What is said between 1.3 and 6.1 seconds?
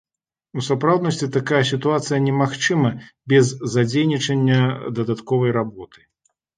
такая сітуацыя не магчыма без задзейнічання дадатковай работы.